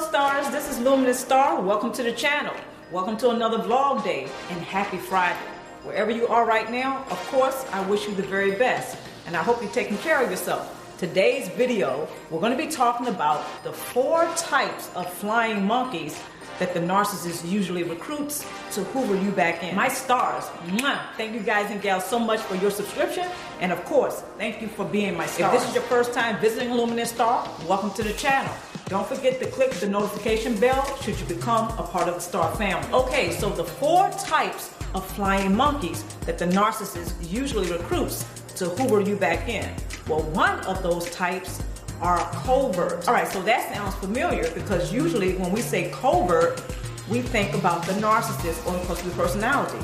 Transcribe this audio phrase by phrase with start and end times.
[0.00, 1.60] stars, this is Luminous Star.
[1.60, 2.54] Welcome to the channel.
[2.90, 5.38] Welcome to another vlog day and happy Friday.
[5.82, 8.96] Wherever you are right now, of course, I wish you the very best
[9.26, 10.96] and I hope you're taking care of yourself.
[10.98, 16.18] Today's video, we're going to be talking about the four types of flying monkeys
[16.58, 19.76] that the narcissist usually recruits to hoover you back in.
[19.76, 23.28] My stars, mwah, thank you guys and gals so much for your subscription.
[23.60, 25.54] And of course, thank you for being my star.
[25.54, 28.52] If this is your first time visiting Luminous Star, welcome to the channel.
[28.90, 32.52] Don't forget to click the notification bell should you become a part of the Star
[32.56, 32.92] family.
[32.92, 38.24] Okay, so the four types of flying monkeys that the narcissist usually recruits
[38.56, 39.72] to hoover you back in.
[40.08, 41.62] Well, one of those types
[42.00, 43.06] are covert.
[43.06, 46.60] All right, so that sounds familiar because usually when we say covert,
[47.08, 49.78] we think about the narcissist or the personality.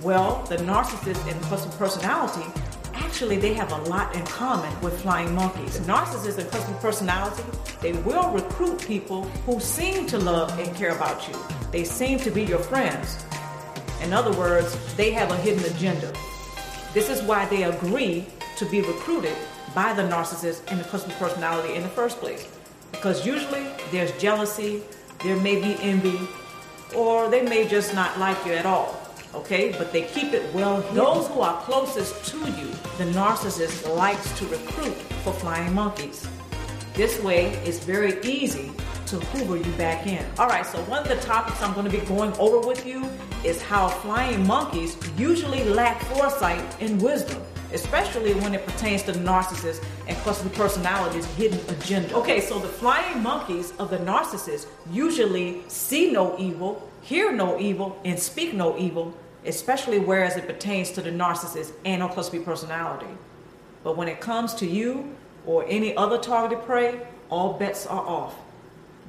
[0.00, 2.48] Well, the narcissist and the personality
[3.14, 5.78] actually they have a lot in common with flying monkeys.
[5.86, 7.44] Narcissists and cluster personality,
[7.80, 11.34] they will recruit people who seem to love and care about you.
[11.70, 13.24] They seem to be your friends.
[14.02, 16.12] In other words, they have a hidden agenda.
[16.92, 19.36] This is why they agree to be recruited
[19.76, 22.48] by the narcissist and the cluster personality in the first place.
[22.90, 24.82] Because usually there's jealousy,
[25.22, 26.18] there may be envy,
[26.96, 29.03] or they may just not like you at all
[29.34, 29.72] okay?
[29.76, 30.96] But they keep it well hidden.
[30.96, 32.68] Those who are closest to you,
[32.98, 36.26] the narcissist likes to recruit for flying monkeys.
[36.94, 38.70] This way, it's very easy
[39.06, 40.24] to hoover you back in.
[40.38, 43.08] All right, so one of the topics I'm going to be going over with you
[43.44, 49.18] is how flying monkeys usually lack foresight and wisdom, especially when it pertains to the
[49.18, 52.14] narcissist and cluster personality's hidden agenda.
[52.14, 58.00] Okay, so the flying monkeys of the narcissist usually see no evil, hear no evil,
[58.04, 59.12] and speak no evil,
[59.46, 63.12] especially whereas it pertains to the narcissist and or cluster personality.
[63.82, 65.14] But when it comes to you
[65.46, 68.34] or any other targeted prey, all bets are off.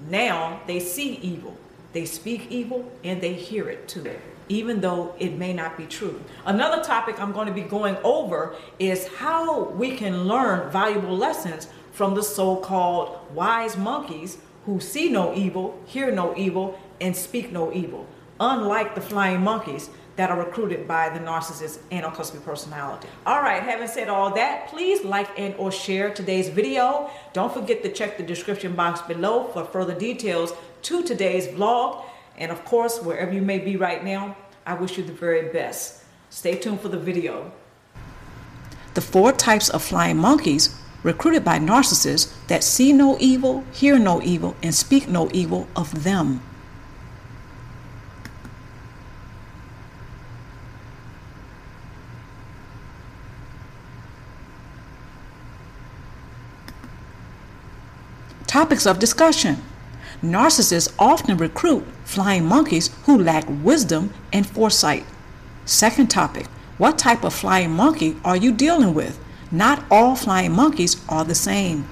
[0.09, 1.55] Now they see evil,
[1.93, 6.21] they speak evil, and they hear it too, even though it may not be true.
[6.45, 11.69] Another topic I'm going to be going over is how we can learn valuable lessons
[11.93, 17.51] from the so called wise monkeys who see no evil, hear no evil, and speak
[17.51, 18.05] no evil,
[18.39, 23.07] unlike the flying monkeys that are recruited by the narcissist and or personality.
[23.25, 27.09] All right, having said all that, please like and or share today's video.
[27.33, 30.53] Don't forget to check the description box below for further details
[30.83, 32.05] to today's vlog.
[32.37, 36.03] And of course, wherever you may be right now, I wish you the very best.
[36.29, 37.51] Stay tuned for the video.
[38.93, 44.21] The four types of flying monkeys recruited by narcissists that see no evil, hear no
[44.21, 46.41] evil, and speak no evil of them.
[58.55, 59.61] Topics of discussion.
[60.23, 65.05] Narcissists often recruit flying monkeys who lack wisdom and foresight.
[65.65, 66.47] Second topic.
[66.77, 69.19] What type of flying monkey are you dealing with?
[69.51, 71.85] Not all flying monkeys are the same.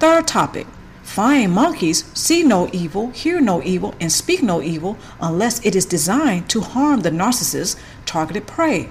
[0.00, 0.66] Third topic.
[1.02, 5.86] Flying monkeys see no evil, hear no evil, and speak no evil unless it is
[5.86, 8.90] designed to harm the narcissist's targeted prey.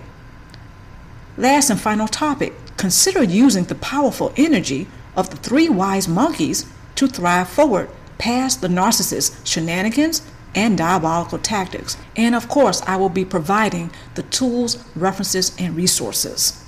[1.38, 2.54] Last and final topic.
[2.78, 6.66] Consider using the powerful energy of the three wise monkeys
[7.02, 7.90] to thrive forward
[8.20, 10.22] past the narcissist's shenanigans
[10.54, 11.98] and diabolical tactics.
[12.16, 16.64] And of course, I will be providing the tools, references, and resources.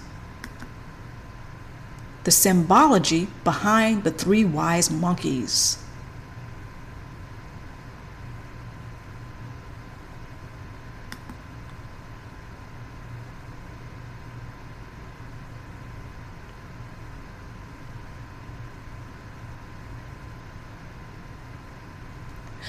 [2.24, 5.78] The symbology behind the three wise monkeys.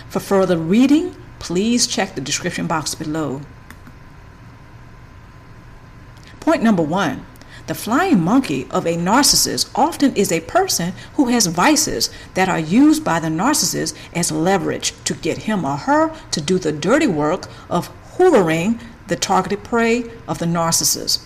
[0.08, 3.40] For further reading, please check the description box below.
[6.40, 7.26] Point number one
[7.66, 12.58] the flying monkey of a narcissist often is a person who has vices that are
[12.58, 17.06] used by the narcissist as leverage to get him or her to do the dirty
[17.06, 21.22] work of hoovering the targeted prey of the narcissist.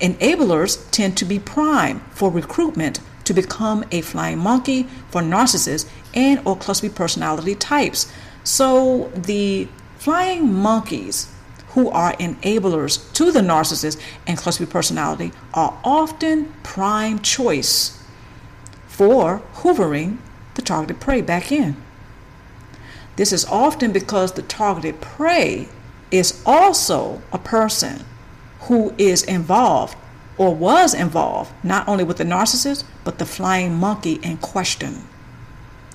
[0.00, 6.40] Enablers tend to be prime for recruitment to become a flying monkey for narcissists and
[6.46, 8.12] or cluster personality types.
[8.44, 9.68] So the
[9.98, 11.32] flying monkeys
[11.70, 17.98] who are enablers to the narcissist and cluster personality are often prime choice
[18.86, 20.18] for hoovering
[20.54, 21.76] the targeted prey back in.
[23.16, 25.68] This is often because the targeted prey
[26.10, 28.04] is also a person
[28.60, 29.96] who is involved
[30.36, 35.08] or was involved not only with the narcissist but the flying monkey in question.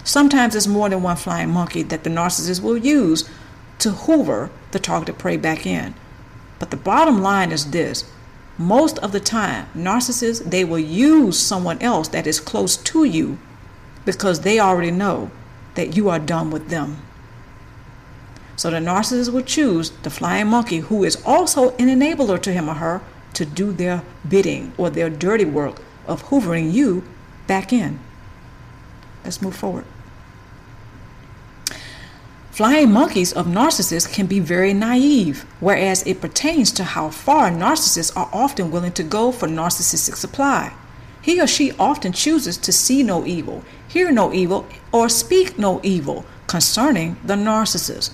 [0.08, 3.30] Sometimes it's more than one flying monkey that the narcissist will use
[3.80, 5.96] to hoover the targeted prey back in.
[6.60, 8.10] But the bottom line is this
[8.58, 13.38] most of the time, narcissists they will use someone else that is close to you
[14.06, 15.30] because they already know
[15.76, 17.02] that you are done with them.
[18.56, 22.70] So the narcissist will choose the flying monkey who is also an enabler to him
[22.70, 23.02] or her
[23.34, 27.04] to do their bidding or their dirty work of hoovering you
[27.46, 28.00] back in.
[29.26, 29.84] Let's move forward.
[32.58, 38.18] Flying monkeys of narcissists can be very naive, whereas it pertains to how far narcissists
[38.18, 40.74] are often willing to go for narcissistic supply.
[41.22, 45.80] He or she often chooses to see no evil, hear no evil, or speak no
[45.84, 48.10] evil concerning the narcissist.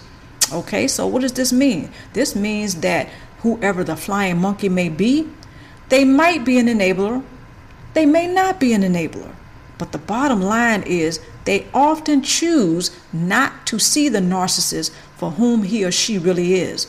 [0.52, 1.90] Okay, so what does this mean?
[2.12, 3.08] This means that
[3.44, 5.26] whoever the flying monkey may be,
[5.88, 7.24] they might be an enabler,
[7.94, 9.34] they may not be an enabler.
[9.78, 15.64] But the bottom line is they often choose not to see the narcissist for whom
[15.64, 16.88] he or she really is.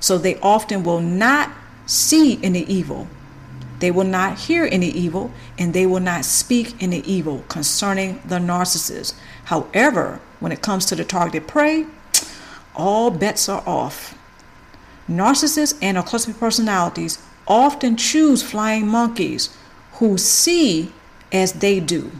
[0.00, 1.50] So they often will not
[1.86, 3.08] see any evil.
[3.78, 8.38] They will not hear any evil, and they will not speak any evil concerning the
[8.38, 9.14] narcissist.
[9.44, 11.86] However, when it comes to the targeted prey,
[12.74, 14.16] all bets are off.
[15.08, 19.56] Narcissists and or personalities often choose flying monkeys
[19.94, 20.92] who see
[21.32, 22.10] as they do,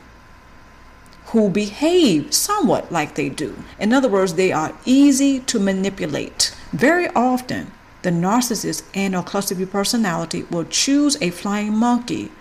[1.36, 3.54] who behave somewhat like they do.
[3.78, 6.56] In other words, they are easy to manipulate.
[6.72, 12.32] Very often, the narcissist and or cluster B personality will choose a flying monkey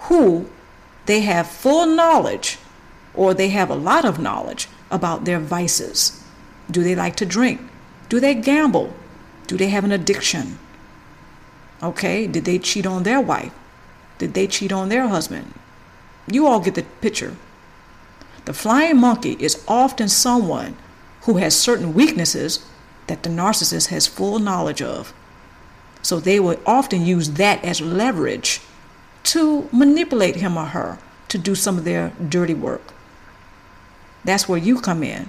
[0.00, 0.50] who
[1.06, 2.58] they have full knowledge
[3.14, 6.22] or they have a lot of knowledge about their vices.
[6.70, 7.62] Do they like to drink?
[8.10, 8.92] Do they gamble?
[9.46, 10.58] Do they have an addiction?
[11.82, 13.54] Okay, did they cheat on their wife?
[14.18, 15.54] Did they cheat on their husband?
[16.30, 17.34] You all get the picture.
[18.46, 20.76] The flying monkey is often someone
[21.22, 22.64] who has certain weaknesses
[23.08, 25.12] that the narcissist has full knowledge of.
[26.00, 28.60] So they will often use that as leverage
[29.24, 30.98] to manipulate him or her
[31.28, 32.94] to do some of their dirty work.
[34.24, 35.28] That's where you come in.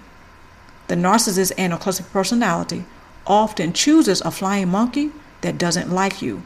[0.88, 2.86] The narcissist and a cluster personality
[3.26, 5.12] often chooses a flying monkey
[5.42, 6.44] that doesn't like you.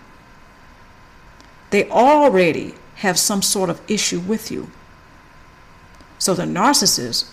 [1.71, 4.71] They already have some sort of issue with you.
[6.21, 7.25] So the narcissist,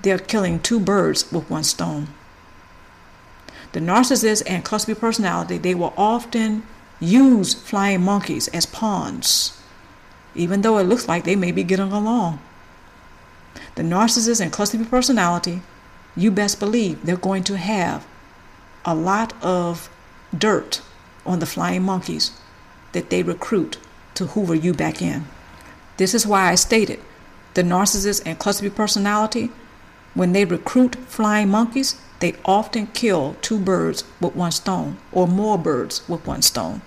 [0.00, 2.06] they're killing two birds with one stone.
[3.72, 6.62] The narcissist and cluster personality, they will often
[7.00, 9.60] use flying monkeys as pawns,
[10.36, 12.38] even though it looks like they may be getting along.
[13.74, 15.60] The narcissist and cluster personality,
[16.14, 18.06] you best believe they're going to have
[18.84, 19.90] a lot of
[20.38, 20.80] dirt
[21.26, 22.30] on the flying monkeys
[22.92, 23.78] that they recruit
[24.14, 25.26] to hoover you back in.
[25.96, 27.00] This is why I stated
[27.54, 29.50] the narcissist and cluster B personality,
[30.14, 35.58] when they recruit flying monkeys, they often kill two birds with one stone or more
[35.58, 36.82] birds with one stone.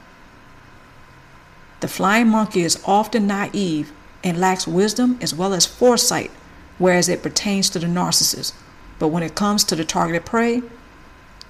[1.80, 3.92] The flying monkey is often naive
[4.24, 6.32] and lacks wisdom as well as foresight,
[6.78, 8.54] whereas it pertains to the narcissist.
[9.00, 10.64] But when it comes to the targeted prey,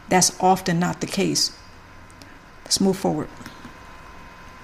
[0.10, 1.58] that's often not the case.
[2.66, 3.30] Let's move forward.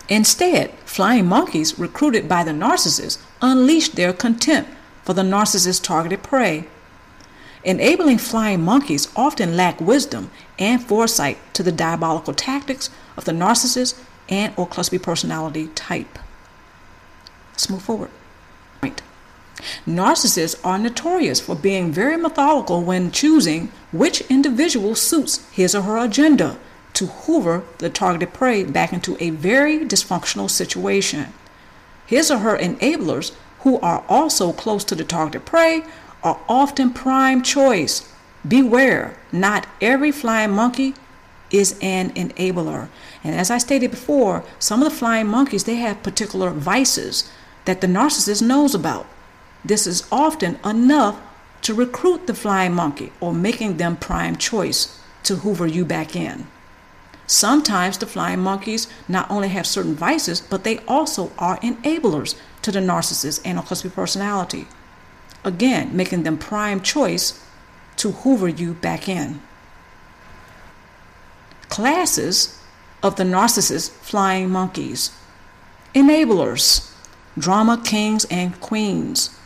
[0.09, 4.69] Instead, flying monkeys recruited by the narcissist unleash their contempt
[5.03, 6.65] for the narcissist's targeted prey.
[7.63, 10.29] Enabling flying monkeys often lack wisdom
[10.59, 16.19] and foresight to the diabolical tactics of the narcissist and or cluster personality type.
[17.51, 18.09] Let's move forward.
[18.81, 19.01] Right.
[19.87, 25.97] Narcissists are notorious for being very methodical when choosing which individual suits his or her
[25.97, 26.57] agenda
[26.93, 31.33] to hoover the targeted prey back into a very dysfunctional situation.
[32.05, 35.83] His or her enablers, who are also close to the targeted prey,
[36.23, 38.09] are often prime choice.
[38.47, 40.93] Beware, not every flying monkey
[41.49, 42.89] is an enabler.
[43.23, 47.29] And as I stated before, some of the flying monkeys they have particular vices
[47.65, 49.05] that the narcissist knows about.
[49.63, 51.21] This is often enough
[51.61, 56.47] to recruit the flying monkey or making them prime choice to hoover you back in.
[57.25, 62.71] Sometimes the flying monkeys not only have certain vices, but they also are enablers to
[62.71, 64.67] the narcissist and cluster personality.
[65.43, 67.43] Again, making them prime choice
[67.97, 69.41] to hoover you back in.
[71.69, 72.59] Classes
[73.01, 75.11] of the narcissist flying monkeys.
[75.93, 76.91] Enablers,
[77.37, 79.37] drama kings and queens,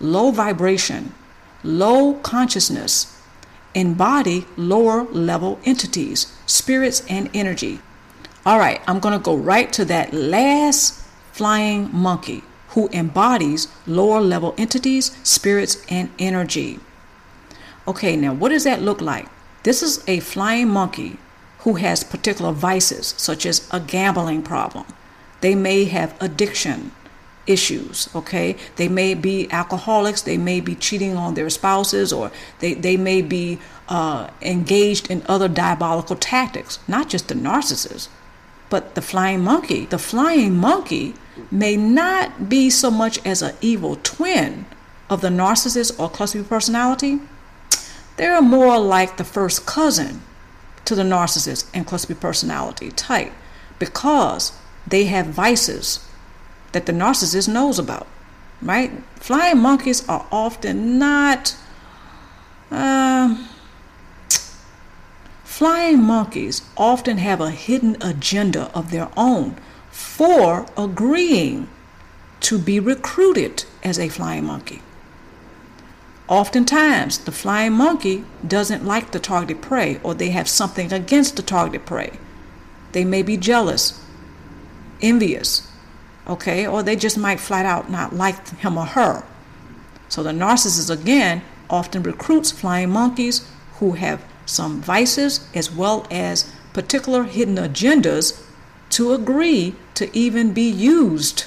[0.00, 1.14] low vibration,
[1.62, 3.20] low consciousness,
[3.74, 7.80] embody lower level entities, spirits, and energy.
[8.46, 14.20] All right, I'm going to go right to that last flying monkey who embodies lower
[14.20, 16.80] level entities, spirits, and energy.
[17.86, 19.28] Okay, now what does that look like?
[19.62, 21.18] This is a flying monkey
[21.60, 24.84] who has particular vices, such as a gambling problem.
[25.40, 26.92] They may have addiction
[27.46, 28.56] issues, okay?
[28.76, 33.22] They may be alcoholics, they may be cheating on their spouses, or they, they may
[33.22, 33.58] be
[33.88, 38.08] uh, engaged in other diabolical tactics, not just the narcissist,
[38.70, 39.86] but the flying monkey.
[39.86, 41.14] The flying monkey
[41.50, 44.66] may not be so much as an evil twin
[45.10, 47.20] of the narcissist or cluster personality.
[48.16, 50.22] They're more like the first cousin
[50.84, 53.32] to the narcissist and cluster personality type
[53.78, 54.52] because
[54.86, 56.06] they have vices
[56.74, 58.06] that the narcissist knows about,
[58.60, 58.92] right?
[59.16, 61.56] Flying monkeys are often not.
[62.70, 63.46] Uh,
[65.44, 69.56] flying monkeys often have a hidden agenda of their own
[69.90, 71.68] for agreeing
[72.40, 74.82] to be recruited as a flying monkey.
[76.26, 81.42] Oftentimes, the flying monkey doesn't like the targeted prey or they have something against the
[81.42, 82.18] targeted prey.
[82.92, 84.00] They may be jealous,
[85.00, 85.70] envious,
[86.26, 89.24] okay, or they just might flat out not like him or her.
[90.08, 96.52] So the narcissist, again, often recruits flying monkeys who have some vices as well as
[96.72, 98.42] particular hidden agendas
[98.90, 101.46] to agree to even be used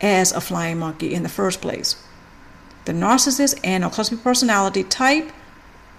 [0.00, 2.02] as a flying monkey in the first place.
[2.84, 5.30] The narcissist and a cluster personality type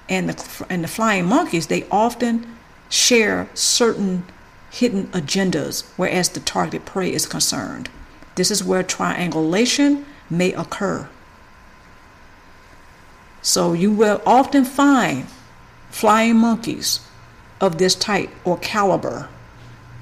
[0.09, 2.57] and the, and the flying monkeys, they often
[2.89, 4.25] share certain
[4.71, 7.89] hidden agendas, whereas the targeted prey is concerned.
[8.35, 11.09] This is where triangulation may occur.
[13.41, 15.27] So you will often find
[15.89, 17.01] flying monkeys
[17.59, 19.27] of this type or caliber.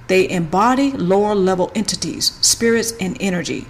[0.07, 3.67] They embody lower level entities, spirits, and energy.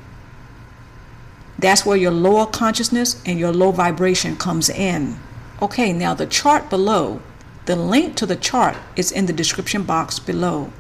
[1.58, 5.20] That's where your lower consciousness and your low vibration comes in.
[5.62, 7.22] Okay, now the chart below,
[7.66, 10.72] the link to the chart is in the description box below.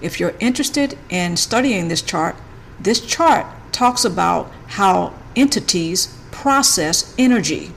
[0.00, 2.36] If you're interested in studying this chart,
[2.78, 7.72] this chart talks about how entities process energy.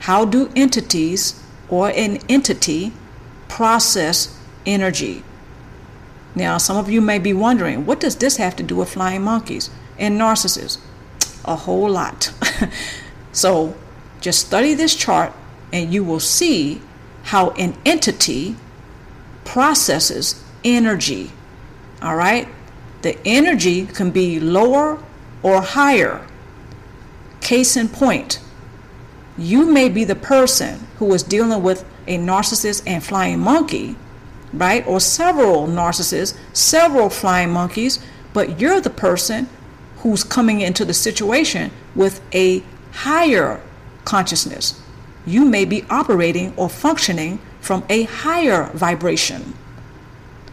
[0.00, 2.92] How do entities or an entity
[3.48, 4.36] process
[4.66, 5.22] energy?
[6.34, 9.22] Now, some of you may be wondering, what does this have to do with flying
[9.22, 10.78] monkeys and narcissists?
[11.44, 12.32] a whole lot.
[13.32, 13.74] so
[14.20, 15.32] just study this chart
[15.72, 16.80] and you will see
[17.24, 18.56] how an entity
[19.44, 21.32] processes energy.
[22.00, 22.48] All right?
[23.02, 25.02] The energy can be lower
[25.42, 26.26] or higher.
[27.40, 28.40] Case in point,
[29.36, 33.96] you may be the person who is dealing with a narcissist and flying monkey,
[34.52, 34.86] right?
[34.86, 37.98] Or several narcissists, several flying monkeys,
[38.32, 39.48] but you're the person
[39.98, 43.60] who's coming into the situation with a higher
[44.04, 44.80] consciousness.
[45.26, 49.54] You may be operating or functioning from a higher vibration.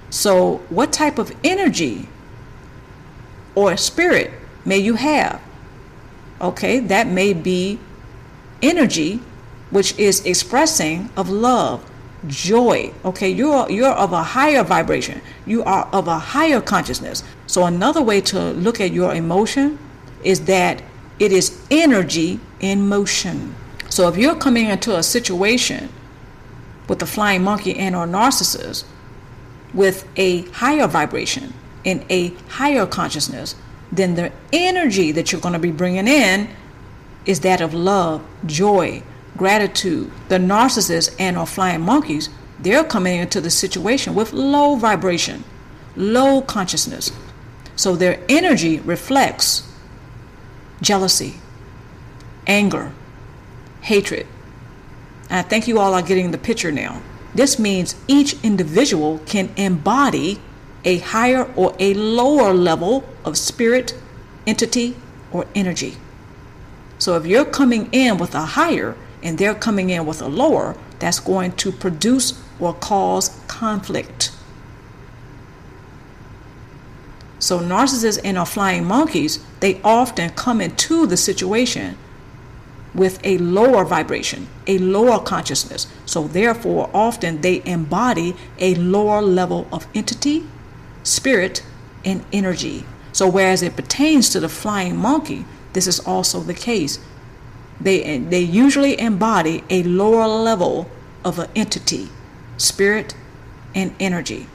[0.09, 2.07] So, what type of energy
[3.55, 4.31] or spirit
[4.65, 5.41] may you have?
[6.41, 7.79] Okay, that may be
[8.61, 9.21] energy
[9.71, 11.89] which is expressing of love,
[12.27, 12.91] joy.
[13.05, 15.21] Okay, you're you're of a higher vibration.
[15.45, 17.23] You are of a higher consciousness.
[17.47, 19.77] So another way to look at your emotion
[20.23, 20.81] is that
[21.19, 23.55] it is energy in motion.
[23.89, 25.89] So if you're coming into a situation
[26.87, 28.85] with a flying monkey and or narcissist
[29.73, 33.55] with a higher vibration in a higher consciousness,
[33.91, 36.49] then the energy that you're going to be bringing in
[37.25, 39.01] is that of love, joy,
[39.37, 40.11] gratitude.
[40.27, 45.43] The narcissists and or flying monkeys, they're coming into the situation with low vibration,
[45.95, 47.11] low consciousness.
[47.75, 49.71] So their energy reflects
[50.81, 51.35] jealousy,
[52.45, 52.91] anger,
[53.81, 54.27] hatred.
[55.29, 57.01] And I think you all are getting the picture now.
[57.33, 60.39] This means each individual can embody
[60.83, 63.93] a higher or a lower level of spirit,
[64.47, 64.95] entity,
[65.31, 65.97] or energy.
[66.97, 70.75] So if you're coming in with a higher, and they're coming in with a lower,
[70.99, 74.31] that's going to produce or cause conflict.
[77.39, 81.97] So, narcissists and our flying monkeys, they often come into the situation
[82.93, 85.87] with a lower vibration, a lower consciousness.
[86.05, 90.47] So, therefore, often they embody a lower level of entity,
[91.03, 91.63] spirit,
[92.03, 92.85] and energy.
[93.11, 96.99] So, whereas it pertains to the flying monkey, this is also the case
[97.81, 100.89] they, they usually embody a lower level
[101.23, 102.09] of an entity,
[102.57, 103.15] spirit,
[103.73, 104.47] and energy.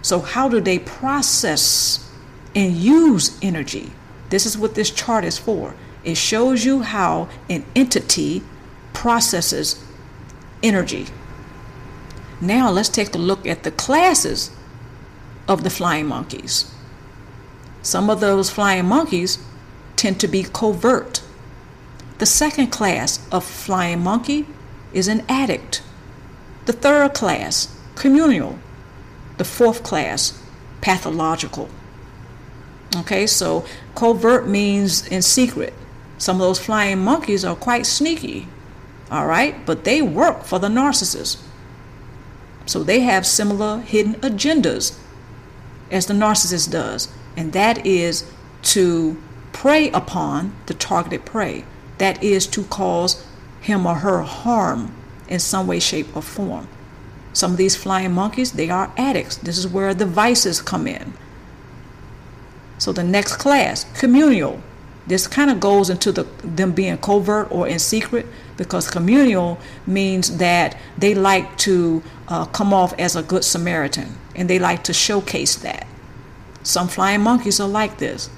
[0.00, 2.10] So, how do they process
[2.54, 3.92] and use energy?
[4.30, 5.74] This is what this chart is for.
[6.04, 8.42] It shows you how an entity
[8.92, 9.82] processes
[10.62, 11.06] energy.
[12.40, 14.50] Now let's take a look at the classes
[15.48, 16.72] of the flying monkeys.
[17.82, 19.38] Some of those flying monkeys
[19.96, 21.22] tend to be covert.
[22.18, 24.46] The second class of flying monkey
[24.92, 25.82] is an addict.
[26.66, 28.58] The third class, communal.
[29.38, 30.38] The fourth class,
[30.80, 31.68] pathological.
[32.96, 35.74] Okay, so covert means in secret.
[36.22, 38.46] Some of those flying monkeys are quite sneaky,
[39.10, 41.42] all right, but they work for the narcissist.
[42.64, 44.96] So they have similar hidden agendas
[45.90, 48.24] as the narcissist does, and that is
[48.70, 49.20] to
[49.52, 51.64] prey upon the targeted prey.
[51.98, 53.26] That is to cause
[53.60, 54.94] him or her harm
[55.26, 56.68] in some way, shape, or form.
[57.32, 59.38] Some of these flying monkeys, they are addicts.
[59.38, 61.14] This is where the vices come in.
[62.78, 64.62] So the next class, communal.
[65.06, 70.38] This kind of goes into the them being covert or in secret because communal means
[70.38, 74.92] that they like to uh, come off as a good Samaritan and they like to
[74.92, 75.86] showcase that.
[76.62, 78.30] Some flying monkeys are like this.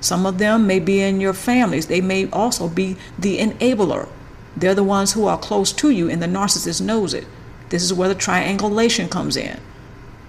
[0.00, 1.86] Some of them may be in your families.
[1.86, 4.08] They may also be the enabler.
[4.56, 7.26] They're the ones who are close to you, and the narcissist knows it.
[7.68, 9.60] This is where the triangulation comes in.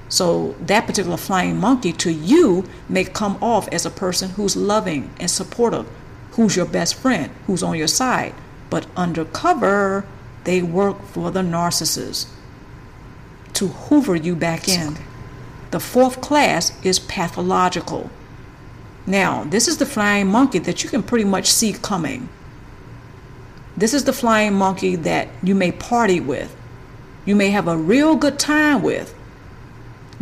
[0.10, 5.10] So, that particular flying monkey to you may come off as a person who's loving
[5.20, 5.86] and supportive,
[6.32, 8.34] who's your best friend, who's on your side.
[8.70, 10.06] But undercover,
[10.46, 12.28] they work for the narcissist
[13.54, 14.98] to hoover you back in.
[15.72, 18.10] The fourth class is pathological.
[19.06, 22.30] Now, this is the flying monkey that you can pretty much see coming.
[23.76, 26.56] This is the flying monkey that you may party with.
[27.26, 29.17] You may have a real good time with.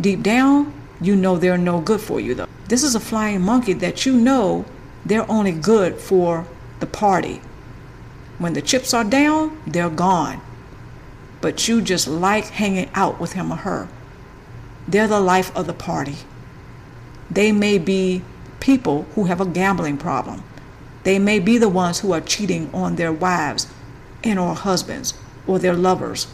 [0.00, 2.48] Deep down, you know they're no good for you, though.
[2.68, 4.64] This is a flying monkey that you know
[5.04, 6.46] they're only good for
[6.80, 7.40] the party.
[8.38, 10.40] When the chips are down, they're gone.
[11.40, 13.88] But you just like hanging out with him or her.
[14.88, 16.16] They're the life of the party.
[17.30, 18.22] They may be
[18.60, 20.42] people who have a gambling problem.
[21.04, 23.68] They may be the ones who are cheating on their wives
[24.24, 25.14] and or husbands
[25.46, 26.26] or their lovers.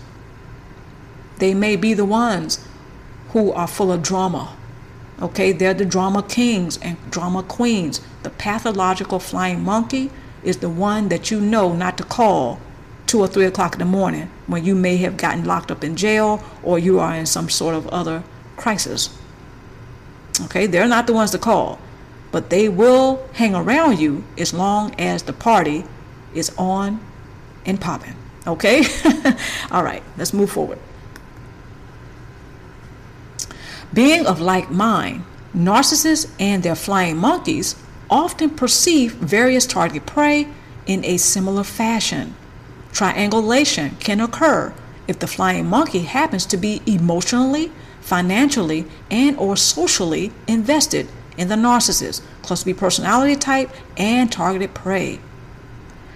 [1.39, 2.67] They may be the ones
[3.33, 4.57] who are full of drama.
[5.21, 8.01] Okay, they're the drama kings and drama queens.
[8.23, 10.11] The pathological flying monkey
[10.43, 12.61] is the one that you know not to call
[13.07, 15.97] two or three o'clock in the morning when you may have gotten locked up in
[15.97, 18.25] jail or you are in some sort of other
[18.57, 19.17] crisis.
[20.43, 21.79] Okay, they're not the ones to call
[22.33, 25.85] but they will hang around you as long as the party
[26.35, 26.99] is on
[27.65, 28.17] and popping.
[28.47, 28.83] Okay?
[29.71, 30.79] All right, let's move forward.
[33.95, 35.25] Being of like mind,
[35.55, 37.77] narcissists and their flying monkeys
[38.09, 40.49] often perceive various target prey
[40.87, 42.35] in a similar fashion.
[42.93, 44.73] Triangulation can occur
[45.09, 51.55] if the flying monkey happens to be emotionally, financially, and or socially invested in the
[51.55, 55.21] narcissist, cluster B personality type, and targeted prey.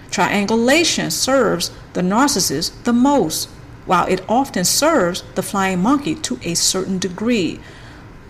[0.09, 3.49] Triangulation serves the narcissist the most,
[3.87, 7.59] while it often serves the flying monkey to a certain degree.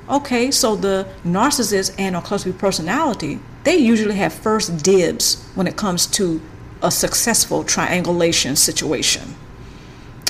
[0.10, 5.76] Okay, so the narcissist and or cluster personality, they usually have first dibs when it
[5.76, 6.40] comes to
[6.82, 9.36] a successful triangulation situation.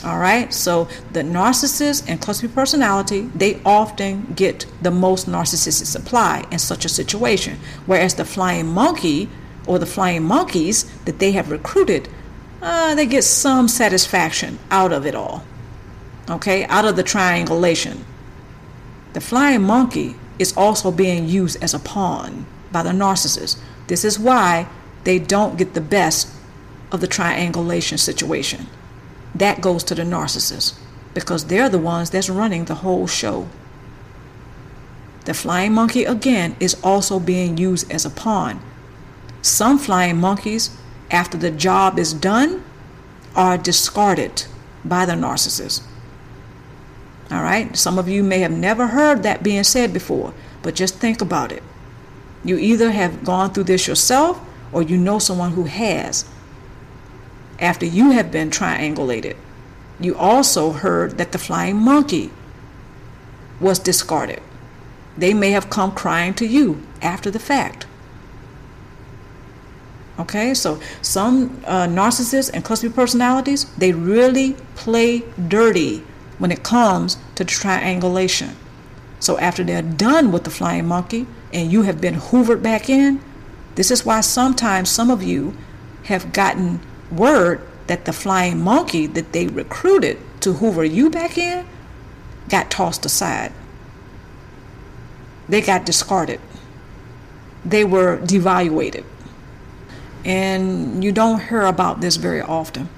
[0.03, 6.45] All right, so the narcissist and cluster personality, they often get the most narcissistic supply
[6.51, 7.59] in such a situation.
[7.85, 9.29] Whereas the flying monkey
[9.65, 12.09] or the flying monkeys that they have recruited,
[12.61, 15.43] uh, they get some satisfaction out of it all.
[16.29, 18.05] Okay, out of the triangulation.
[19.13, 23.59] The flying monkey is also being used as a pawn by the narcissist.
[23.87, 24.67] This is why
[25.03, 26.29] they don't get the best
[26.91, 28.67] of the triangulation situation
[29.35, 30.77] that goes to the narcissist
[31.13, 33.47] because they're the ones that's running the whole show.
[35.25, 38.61] The flying monkey, again, is also being used as a pawn.
[39.41, 40.69] Some flying monkeys,
[41.11, 42.63] after the job is done,
[43.35, 44.45] are discarded
[44.83, 45.83] by the narcissist.
[47.31, 47.75] All right?
[47.75, 51.51] Some of you may have never heard that being said before, but just think about
[51.51, 51.63] it.
[52.43, 54.39] You either have gone through this yourself
[54.71, 56.25] or you know someone who has
[57.59, 59.35] after you have been triangulated.
[59.99, 62.31] You also heard that the flying monkey
[63.59, 64.41] was discarded.
[65.17, 67.86] They may have come crying to you after the fact.
[70.19, 76.03] Okay, so some uh, narcissists and cluster personalities, they really play dirty
[76.39, 78.55] when it comes to triangulation.
[79.19, 83.21] So after they're done with the flying monkey and you have been hoovered back in,
[83.77, 85.55] This is why sometimes some of you
[86.05, 86.79] have gotten
[87.11, 91.63] word that the flying monkey that they recruited to hoover you back in
[92.49, 93.53] got tossed aside.
[95.47, 96.41] They got discarded.
[97.63, 99.05] They were devaluated.
[100.27, 102.89] And you don't hear about this very often.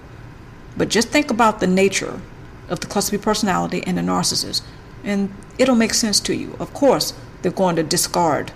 [0.76, 2.20] But just think about the nature
[2.68, 4.63] of the cluster B personality and the narcissist,
[5.04, 6.56] and it'll make sense to you.
[6.60, 8.52] Of course, they're going to discard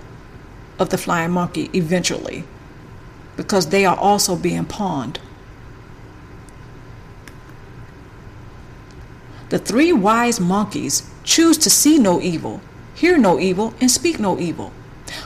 [0.79, 2.45] of the flying monkey eventually
[3.37, 5.19] because they are also being pawned.
[9.49, 12.59] The three wise monkeys choose to see no evil,
[12.95, 14.71] hear no evil, and speak no evil.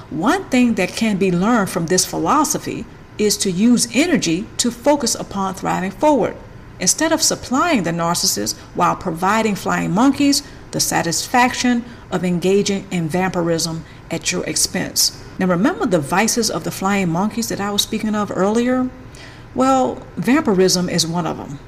[0.10, 2.86] One thing that can be learned from this philosophy
[3.18, 6.36] is to use energy to focus upon thriving forward.
[6.80, 13.84] Instead of supplying the narcissist while providing flying monkeys the satisfaction of engaging in vampirism
[14.12, 15.24] at your expense.
[15.40, 18.90] Now, remember the vices of the flying monkeys that I was speaking of earlier?
[19.56, 21.60] Well, vampirism is one of them.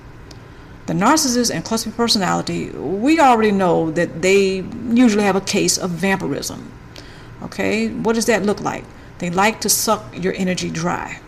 [0.86, 5.92] The narcissist and cluster personality, we already know that they usually have a case of
[5.92, 6.72] vampirism.
[7.44, 8.84] Okay, what does that look like?
[9.20, 11.20] They like to suck your energy dry.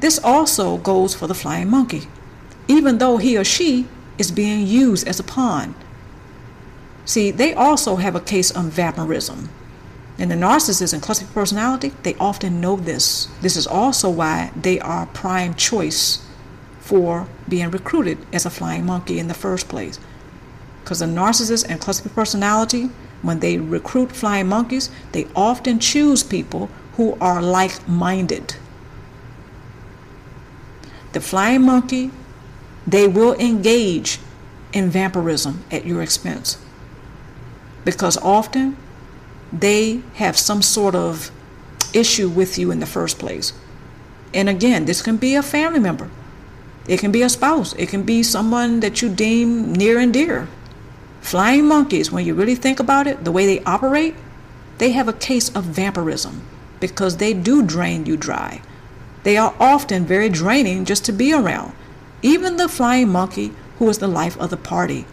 [0.00, 2.08] This also goes for the flying monkey,
[2.68, 5.74] even though he or she is being used as a pawn.
[7.04, 9.48] See, they also have a case of vampirism.
[10.18, 13.28] In the narcissist and cluster personality, they often know this.
[13.40, 16.24] This is also why they are prime choice
[16.80, 19.98] for being recruited as a flying monkey in the first place.
[20.82, 22.90] Because the narcissist and cluster personality,
[23.22, 28.56] when they recruit flying monkeys, they often choose people who are like minded.
[31.12, 32.10] The flying monkey,
[32.86, 34.18] they will engage
[34.72, 36.58] in vampirism at your expense.
[37.84, 38.76] Because often
[39.52, 41.30] they have some sort of
[41.92, 43.52] issue with you in the first place.
[44.34, 46.10] And again, this can be a family member,
[46.86, 50.48] it can be a spouse, it can be someone that you deem near and dear.
[51.20, 54.14] Flying monkeys, when you really think about it, the way they operate,
[54.78, 56.42] they have a case of vampirism
[56.80, 58.62] because they do drain you dry.
[59.22, 61.72] They are often very draining just to be around.
[62.22, 65.06] Even the flying monkey who is the life of the party.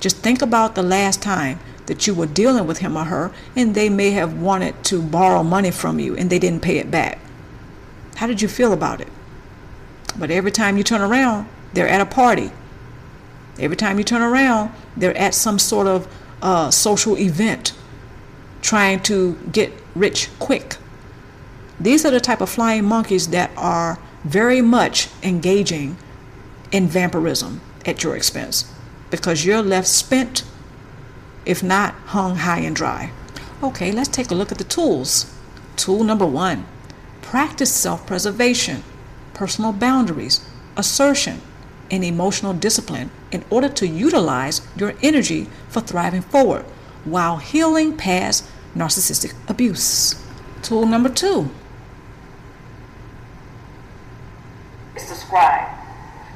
[0.00, 3.74] Just think about the last time that you were dealing with him or her, and
[3.74, 7.18] they may have wanted to borrow money from you and they didn't pay it back.
[8.16, 9.08] How did you feel about it?
[10.18, 12.50] But every time you turn around, they're at a party.
[13.58, 16.08] Every time you turn around, they're at some sort of
[16.42, 17.74] uh, social event
[18.62, 20.76] trying to get rich quick.
[21.80, 25.96] These are the type of flying monkeys that are very much engaging
[26.70, 28.70] in vampirism at your expense
[29.10, 30.44] because you're left spent
[31.46, 33.10] if not hung high and dry.
[33.62, 35.34] Okay, let's take a look at the tools.
[35.76, 36.66] Tool number one
[37.22, 38.82] practice self preservation,
[39.34, 40.44] personal boundaries,
[40.76, 41.40] assertion,
[41.90, 46.64] and emotional discipline in order to utilize your energy for thriving forward
[47.04, 48.44] while healing past
[48.76, 50.14] narcissistic abuse.
[50.62, 51.50] Tool number two
[54.96, 55.70] is subscribe.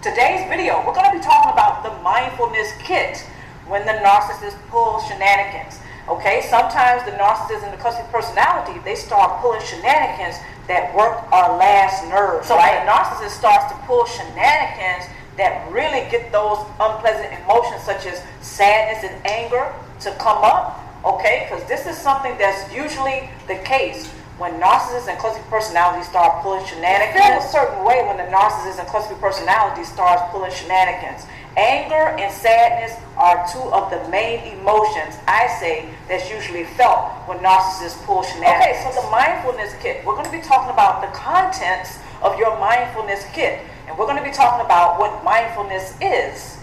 [0.03, 3.27] Today's video, we're going to be talking about the mindfulness kit
[3.67, 5.81] when the narcissist pulls shenanigans.
[6.07, 11.59] Okay, sometimes the narcissist and the cluster personality, they start pulling shenanigans that work our
[11.59, 12.47] last nerve.
[12.47, 12.79] So right?
[12.79, 18.23] when the narcissist starts to pull shenanigans that really get those unpleasant emotions such as
[18.47, 19.75] sadness and anger
[20.07, 24.07] to come up, okay, because this is something that's usually the case
[24.39, 27.23] when narcissists and cluster personality start pulling shenanigans.
[27.23, 31.27] Feel a certain way when the narcissist and cluster personality starts pulling shenanigans.
[31.57, 37.39] Anger and sadness are two of the main emotions, I say, that's usually felt when
[37.39, 38.83] narcissists pull shenanigans.
[38.83, 42.59] Okay, so the mindfulness kit, we're going to be talking about the contents of your
[42.59, 43.61] mindfulness kit.
[43.87, 46.59] And we're going to be talking about what mindfulness is.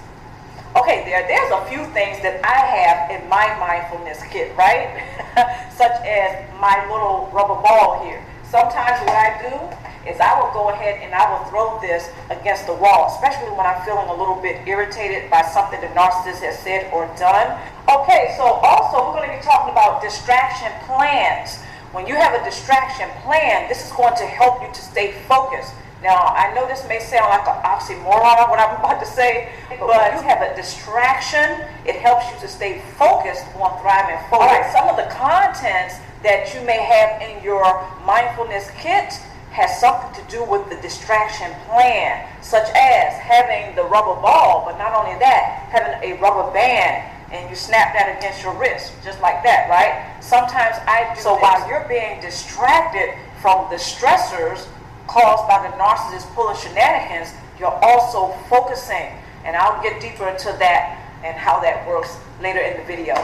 [0.72, 4.88] Okay, there, there's a few things that I have in my mindfulness kit, right?
[5.76, 8.24] Such as my little rubber ball here.
[8.48, 9.52] Sometimes what I do
[10.08, 13.68] is I will go ahead and I will throw this against the wall, especially when
[13.68, 17.52] I'm feeling a little bit irritated by something the narcissist has said or done.
[17.92, 21.60] Okay, so also we're going to be talking about distraction plans.
[21.92, 25.76] When you have a distraction plan, this is going to help you to stay focused.
[26.02, 29.88] Now, I know this may sound like an oxymoron, what I'm about to say, but
[29.88, 34.50] when you have a distraction, it helps you to stay focused on thriving forward.
[34.50, 39.14] All right, some of the contents that you may have in your mindfulness kit
[39.52, 44.80] has something to do with the distraction plan, such as having the rubber ball, but
[44.80, 49.22] not only that, having a rubber band and you snap that against your wrist, just
[49.22, 50.04] like that, right?
[50.22, 51.22] Sometimes I do.
[51.22, 51.42] So this.
[51.42, 54.68] while you're being distracted from the stressors
[55.08, 59.14] caused by the narcissist pulling shenanigans, you're also focusing.
[59.46, 63.16] And I'll get deeper into that and how that works later in the video.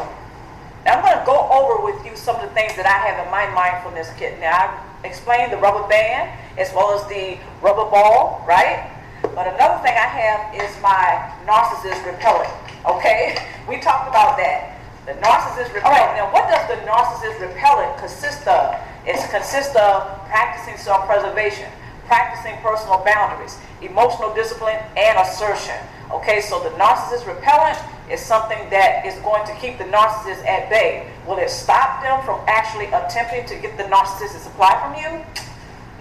[0.85, 3.25] Now I'm going to go over with you some of the things that I have
[3.25, 4.39] in my mindfulness kit.
[4.39, 8.87] Now I've explained the rubber band as well as the rubber ball, right?
[9.21, 12.53] But another thing I have is my narcissist repellent.
[12.85, 13.35] Okay,
[13.69, 14.79] we talked about that.
[15.05, 16.15] The narcissist repellent.
[16.15, 18.75] Now, what does the narcissist repellent consist of?
[19.07, 21.71] It consists of practicing self-preservation,
[22.07, 25.79] practicing personal boundaries, emotional discipline, and assertion.
[26.11, 27.79] Okay, so the narcissist repellent
[28.11, 31.07] is something that is going to keep the narcissist at bay.
[31.25, 35.23] Will it stop them from actually attempting to get the narcissistic supply from you?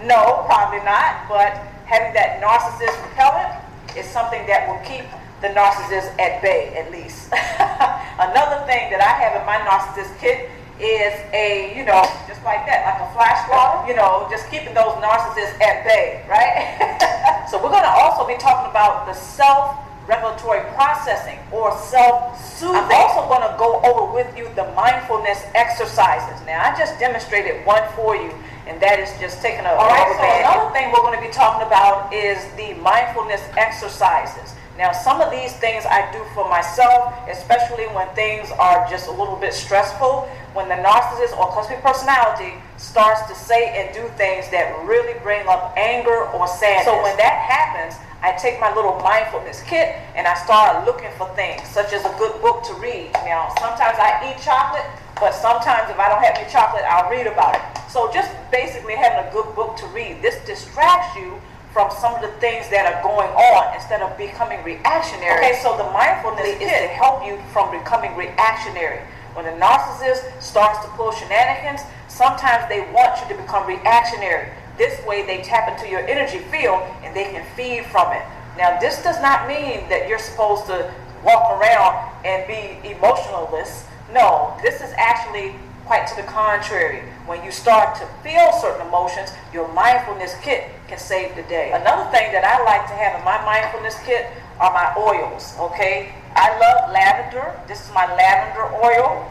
[0.03, 1.55] No, probably not, but
[1.87, 3.55] having that narcissist repellent
[3.95, 5.07] is something that will keep
[5.39, 7.31] the narcissist at bay, at least.
[8.19, 12.65] Another thing that I have in my narcissist kit is a, you know, just like
[12.65, 13.41] that, like a flash
[13.87, 17.47] you know, just keeping those narcissists at bay, right?
[17.49, 22.75] so we're going to also be talking about the self regulatory processing or self-soothing.
[22.75, 26.39] I'm also going to go over with you the mindfulness exercises.
[26.45, 28.31] Now, I just demonstrated one for you
[28.67, 29.71] and that is just taking a.
[29.71, 30.11] All right.
[30.19, 34.53] So another thing we're going to be talking about is the mindfulness exercises.
[34.77, 39.11] Now, some of these things I do for myself, especially when things are just a
[39.11, 40.29] little bit stressful.
[40.57, 45.45] When the narcissist or cluster personality starts to say and do things that really bring
[45.45, 46.89] up anger or sadness.
[46.89, 47.93] So when that happens,
[48.25, 52.13] I take my little mindfulness kit and I start looking for things, such as a
[52.17, 53.13] good book to read.
[53.21, 54.81] Now, sometimes I eat chocolate,
[55.21, 57.61] but sometimes if I don't have any chocolate, I'll read about it.
[57.93, 60.25] So just basically having a good book to read.
[60.25, 61.37] This distracts you
[61.69, 65.37] from some of the things that are going on instead of becoming reactionary.
[65.37, 69.05] Okay, so the mindfulness is to help you from becoming reactionary.
[69.37, 74.49] When a narcissist starts to pull shenanigans, sometimes they want you to become reactionary.
[74.79, 78.23] This way they tap into your energy field and they can feed from it.
[78.57, 80.91] Now, this does not mean that you're supposed to
[81.23, 83.85] walk around and be emotionless.
[84.11, 85.53] No, this is actually
[85.87, 90.97] Quite to the contrary, when you start to feel certain emotions, your mindfulness kit can
[90.97, 91.71] save the day.
[91.71, 94.27] Another thing that I like to have in my mindfulness kit
[94.59, 96.11] are my oils, okay?
[96.37, 97.59] I love lavender.
[97.67, 99.29] This is my lavender oil.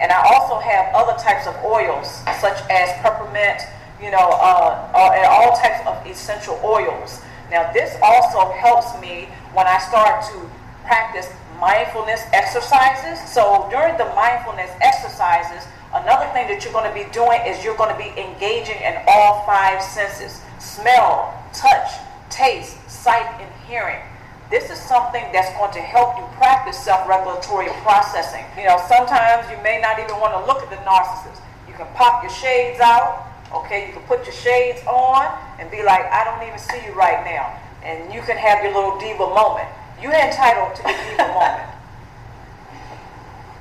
[0.00, 2.08] And I also have other types of oils,
[2.40, 3.62] such as peppermint,
[4.00, 7.20] you know, uh, and all types of essential oils.
[7.50, 10.50] Now, this also helps me when I start to
[10.84, 11.28] practice
[11.60, 13.18] mindfulness exercises.
[13.28, 17.76] So during the mindfulness exercises, Another thing that you're going to be doing is you're
[17.76, 21.90] going to be engaging in all five senses smell, touch,
[22.28, 24.02] taste, sight, and hearing.
[24.50, 28.44] This is something that's going to help you practice self regulatory processing.
[28.56, 31.44] You know, sometimes you may not even want to look at the narcissist.
[31.68, 33.86] You can pop your shades out, okay?
[33.86, 35.28] You can put your shades on
[35.60, 37.60] and be like, I don't even see you right now.
[37.84, 39.68] And you can have your little diva moment.
[40.00, 41.68] You're entitled to the diva moment.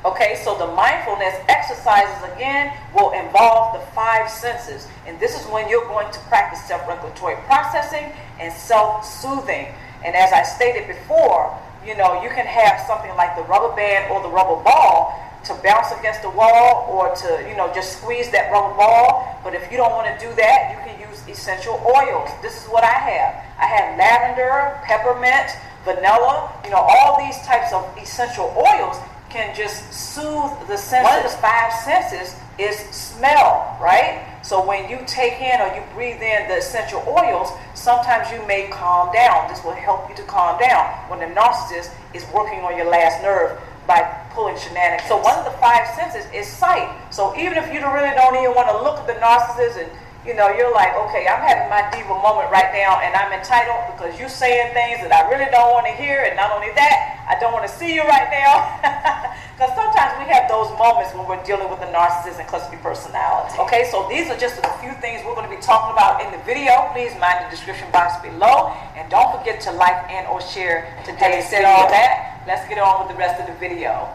[0.06, 4.88] Okay, so the mindfulness exercises again will involve the five senses.
[5.06, 9.68] And this is when you're going to practice self regulatory processing and self soothing.
[10.06, 14.12] And as I stated before, you know, you can have something like the rubber band
[14.12, 18.30] or the rubber ball to bounce against the wall or to, you know, just squeeze
[18.32, 19.40] that rubber ball.
[19.44, 22.30] But if you don't want to do that, you can use essential oils.
[22.42, 23.32] This is what I have.
[23.58, 25.56] I have lavender, peppermint,
[25.86, 28.98] vanilla, you know, all these types of essential oils
[29.30, 31.10] can just soothe the senses.
[31.10, 34.26] One of the five senses is smell, right?
[34.48, 38.70] So when you take in or you breathe in the essential oils, sometimes you may
[38.70, 39.50] calm down.
[39.50, 43.22] This will help you to calm down when the narcissist is working on your last
[43.22, 44.00] nerve by
[44.32, 45.06] pulling shenanigans.
[45.10, 46.88] So one of the five senses is sight.
[47.12, 49.92] So even if you really don't even want to look at the narcissist and
[50.28, 53.96] you know, you're like, okay, I'm having my diva moment right now, and I'm entitled
[53.96, 57.24] because you're saying things that I really don't want to hear, and not only that,
[57.24, 59.34] I don't want to see you right now.
[59.58, 63.58] Because sometimes we have those moments when we're dealing with the narcissist and cluster personality.
[63.58, 66.30] Okay, so these are just a few things we're going to be talking about in
[66.30, 66.94] the video.
[66.94, 71.50] Please mind the description box below, and don't forget to like and or share today's
[71.50, 71.74] video.
[71.74, 74.14] all that, let's get on with the rest of the video.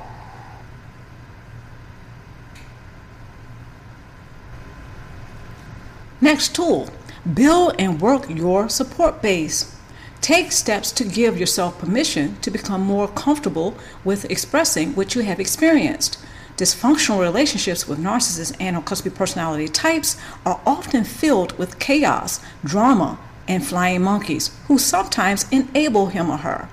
[6.23, 6.89] Next tool,
[7.35, 9.77] build and work your support base.
[10.21, 15.41] Take steps to give yourself permission to become more comfortable with expressing what you have
[15.41, 16.25] experienced.
[16.57, 23.19] Dysfunctional relationships with narcissists and or cluster personality types are often filled with chaos, drama,
[23.49, 26.69] and flying monkeys who sometimes enable him or her.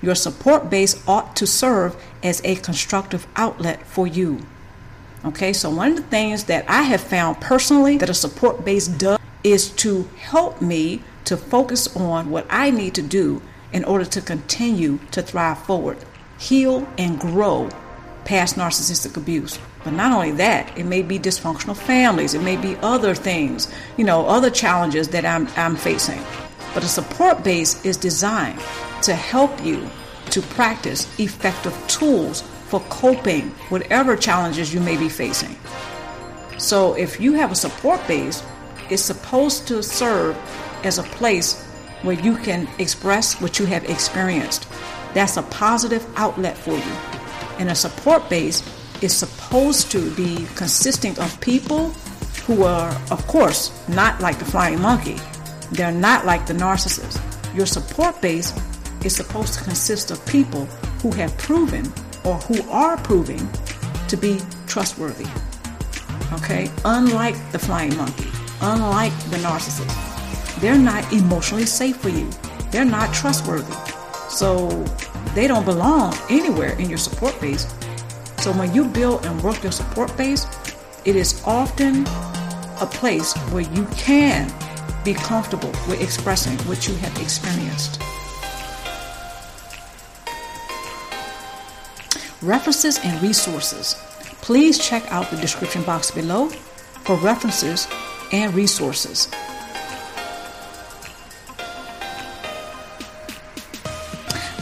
[0.00, 4.46] your support base ought to serve as a constructive outlet for you.
[5.26, 8.86] Okay, so one of the things that I have found personally that a support base
[8.86, 14.04] does is to help me to focus on what I need to do in order
[14.04, 15.98] to continue to thrive forward,
[16.38, 17.68] heal, and grow
[18.24, 19.58] past narcissistic abuse.
[19.82, 24.04] But not only that, it may be dysfunctional families, it may be other things, you
[24.04, 26.22] know, other challenges that I'm, I'm facing.
[26.72, 28.60] But a support base is designed
[29.02, 29.90] to help you
[30.30, 35.56] to practice effective tools for coping whatever challenges you may be facing.
[36.58, 38.42] So if you have a support base,
[38.90, 40.36] it's supposed to serve
[40.84, 41.62] as a place
[42.02, 44.66] where you can express what you have experienced.
[45.14, 46.92] That's a positive outlet for you.
[47.58, 48.62] And a support base
[49.02, 51.90] is supposed to be consisting of people
[52.46, 55.16] who are, of course, not like the flying monkey.
[55.72, 57.20] They're not like the narcissist.
[57.56, 58.52] Your support base
[59.04, 60.66] is supposed to consist of people
[61.02, 61.92] who have proven
[62.26, 63.48] or who are proving
[64.08, 65.26] to be trustworthy.
[66.32, 66.70] Okay?
[66.84, 68.28] Unlike the flying monkey,
[68.60, 72.28] unlike the narcissist, they're not emotionally safe for you.
[72.70, 73.74] They're not trustworthy.
[74.28, 74.68] So
[75.34, 77.66] they don't belong anywhere in your support base.
[78.38, 80.46] So when you build and work your support base,
[81.04, 82.06] it is often
[82.80, 84.52] a place where you can
[85.04, 88.02] be comfortable with expressing what you have experienced.
[92.46, 93.94] References and resources.
[94.40, 97.88] Please check out the description box below for references
[98.32, 99.28] and resources.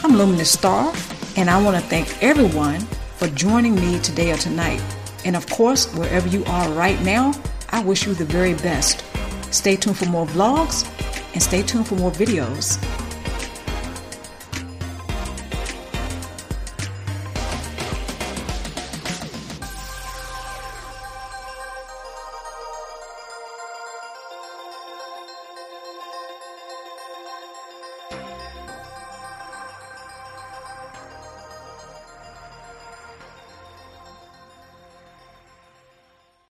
[0.03, 0.93] I'm Luminous Star,
[1.37, 2.79] and I want to thank everyone
[3.17, 4.81] for joining me today or tonight.
[5.23, 7.33] And of course, wherever you are right now,
[7.69, 9.03] I wish you the very best.
[9.51, 10.85] Stay tuned for more vlogs
[11.33, 12.77] and stay tuned for more videos.